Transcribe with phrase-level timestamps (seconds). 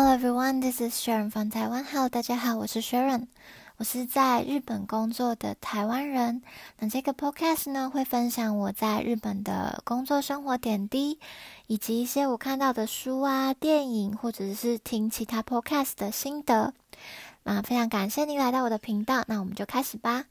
[0.00, 1.82] Hello everyone, this is Sharon from Taiwan.
[1.82, 3.26] Hello，大家好，我是 Sharon，
[3.78, 6.40] 我是在日本工作的台湾人。
[6.78, 11.18] 那这个 podcast 呢，会分享我在日本的工作生活点滴，
[11.66, 16.72] 以及一些我看到的书啊、电影，或者是听其他 podcast 的心得。
[17.42, 20.26] 那非常感谢您来到我的频道，那我们就开始吧。